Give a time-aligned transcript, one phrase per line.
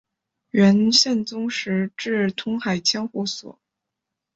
[0.49, 3.59] 元宪宗时置通海千户所。